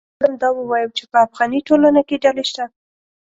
[0.03, 2.65] زه غواړم دا ووایم چې په افغاني ټولنه کې ډلې شته